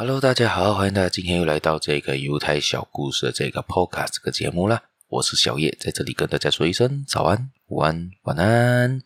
[0.00, 4.80] Hello，大家好，欢迎大家今天又来到这个犹太小故事的这个 Podcast 这个节目啦。
[5.08, 9.02] 我是小叶，在这里跟大家说一声早安、午安、晚安。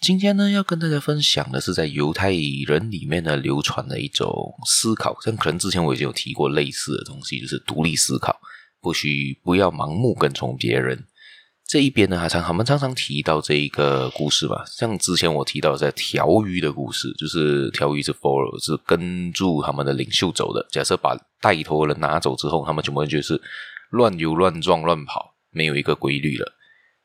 [0.00, 8.40] 今天呢，要跟大家分享的是在犹太人里面呢流传的一种思考，像可能之前我已经有提过类似的东西，就是独立思考，
[8.80, 11.06] 不需不要盲目跟从别人。
[11.70, 20.66] 这一边呢，还常他们常常提到这一个故事吧，像之前我提到在条鱼的故事，就是条鱼是 follow 是跟住他们的领袖走的。
[20.68, 23.40] 假设把带头人拿走之后，他们全部就是
[23.90, 26.52] 乱游、乱撞、乱跑，没有一个规律了。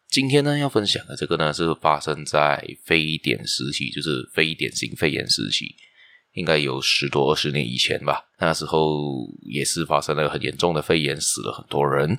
[0.09, 5.75] 今天呢，要分享的这个呢，是发生在非典时期，就是非典型肺炎时期，
[6.33, 8.19] 应该有十多二十年以前吧。
[8.39, 12.17] 那时候也是发生了很严重的肺炎，死了很多人。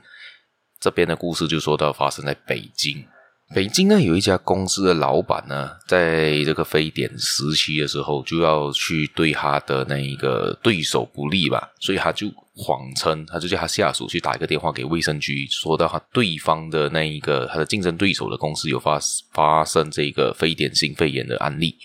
[0.87, 3.05] 这边的故事就说到发生在北京。
[3.53, 18.97] 北京呢，有一家公司的老板呢，在这个非典时期的时候，就要去对他的那一个对手不利吧，所以他就谎称，他就叫他下属去打一个电话给卫生局，说到他对方的那一个他的竞争对手的公司有发
[19.33, 21.77] 发生这个非典型肺炎的案例，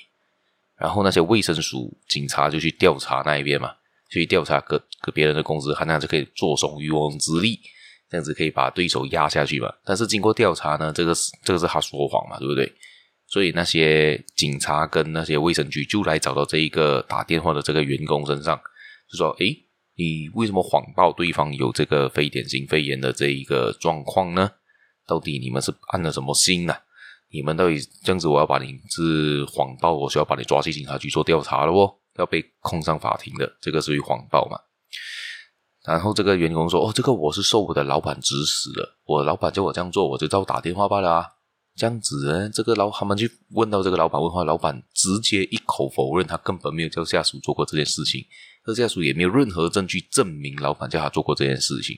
[0.78, 3.72] 然后那些卫生署警察就去调查那一边嘛，
[4.12, 7.60] 去调查个个别人的公司，他那样就可以坐收渔翁之利。
[8.12, 9.74] 这样子可以把对手压下去嘛？
[9.86, 12.70] 但是经过调查呢，这个是这个是他说谎嘛，对不对？
[13.28, 18.60] 所以那些警察跟那些卫生局就来找到这一个打电话的这个员工身上，
[19.10, 19.58] 就说：“诶，
[19.96, 24.52] 你为什么谎报对方有这个非典型肺炎的这一个状况呢？
[25.08, 26.78] 到底你们是安了什么心啊？
[27.32, 34.60] 你们到底这样子，我要把你是谎报，我需要把你抓去警察局做调查了哦，要被控上法庭的，这个属于谎报嘛？”
[35.84, 41.26] 然后这个员工说：“哦，这个我是受我的老板指使的，我老板叫我这样做，我就照打电话罢了啊。
[41.76, 48.24] 这样子呢，这个老他们就问到这个老板问话，老板直接一口否认，他根本没有叫下属做过这件事情，
[48.66, 51.98] 而下属也没有任何证据证明老板叫他做过这件事情，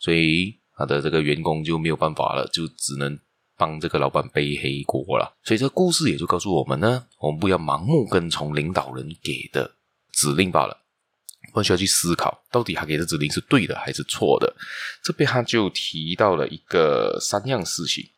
[0.00, 3.16] 所以他的这个员工就没有办法了，就只能
[3.56, 5.36] 帮这个老板背黑锅了。
[5.44, 9.70] 所以这故事也就告诉我们呢，我们不要盲目跟从领导人给的
[10.12, 10.78] 指令罢了。”
[11.52, 14.56] 我需要去思考，到底他给的指令是对的还是错的。
[15.04, 18.08] 这边他就提到了一个三样事情。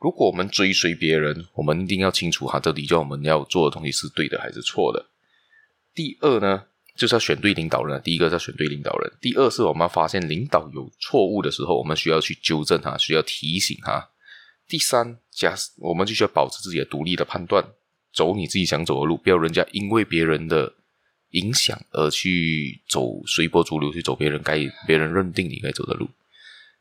[0.00, 5.06] 如果我们追随别人，我们一定要清楚他到底叫我们要做的东西是对的还是错的。
[5.94, 6.64] 第二呢，
[6.96, 8.02] 就是要选对领导人。
[8.02, 14.10] 第一个是要选对领导人，第二是我们要发现领导有错误的时候，我们需要去纠正他，需要提醒他。
[14.66, 17.64] 第三，假设我们就需要保持自己的独立的判断，
[18.12, 20.74] 走你自己想走的路，不要人家因为别人的。
[21.36, 26.08] 影响而去走随波逐流，去走别人该别人认定你该走的路，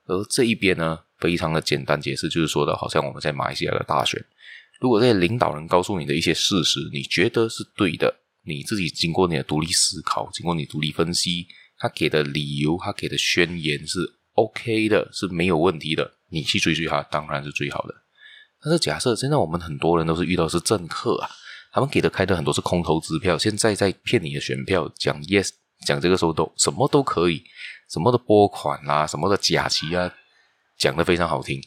[0.06, 4.24] 而这一边呢，非常的简单解释，就是说的，好像我们在马来西亚的大选，
[4.80, 8.16] 如果这些领导人告诉你的一些事实，你觉得是对的，
[8.46, 14.00] 你自己经过你的独立思考，经过你独立分析，他给的理由，他给的宣言是
[14.36, 17.94] OK 的，是没有问题的，你去追随他当然是最好的。
[18.64, 21.30] 但是假设现在我们很多人都是遇到是政客啊。
[21.76, 25.50] 他们给的开的很多是空头支票，现在在骗你的选票，讲 yes，
[25.86, 27.44] 讲这个时候都什么都可以，
[27.92, 30.10] 什么的拨款啊，什么的假期啊，
[30.78, 31.62] 讲的非常好听。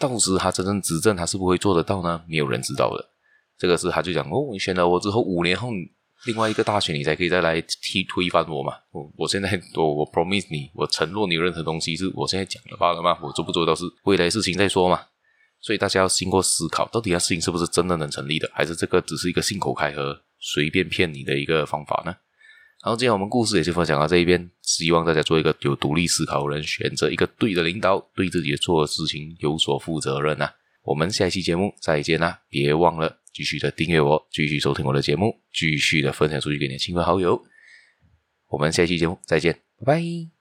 [0.00, 2.24] 到时他真正执政，他是不会做得到呢？
[2.28, 3.08] 没有人知道的。
[3.56, 5.68] 这个是他就讲哦，你选了我之后，五年后
[6.24, 8.72] 另外一个大选，你才可以再来踢推翻我嘛。
[8.90, 13.16] 我我现在我我 promise 你，我承诺你任何东西是我现在讲的罢了嘛。
[13.22, 15.00] 我做不做到是未来事情再说嘛。
[15.66, 22.14] 所以大家要经过思考，到底这事情是不是真的能成立的，还是这个只是一个信口开河、随便骗你的一个方法呢？
[22.84, 30.54] 然后，今天我们故事也就分享到这一边，希望大家做一个有独立思考的人，选择一个对的领导，对自己做的事情有所负责任啊！
[30.84, 32.38] 我们下一期节目再见啦！
[32.48, 37.42] 别忘了继续的订阅我，继续收听我的节目，继续的分享出去给你的亲朋好友。
[38.50, 39.52] 我们下期节目再见，
[39.84, 40.36] 拜拜。